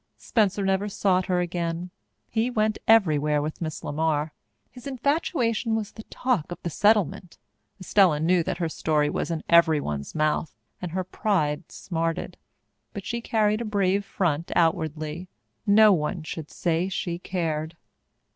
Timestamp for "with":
3.39-3.61